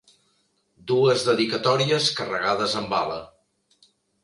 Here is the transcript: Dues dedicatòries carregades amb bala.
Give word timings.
Dues 0.91 1.25
dedicatòries 1.27 2.09
carregades 2.21 2.77
amb 2.83 2.93
bala. 2.97 3.21